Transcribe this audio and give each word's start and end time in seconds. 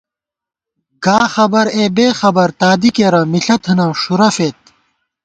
گا 1.03 1.19
خبر 1.33 1.65
اے 1.75 1.83
بېخبر، 1.97 2.49
تادی 2.59 2.89
کېرہ، 2.95 3.21
مِݪہ 3.31 3.55
تھنہ، 3.63 3.87
ݭُورہ 4.01 4.29
فېد 4.35 4.57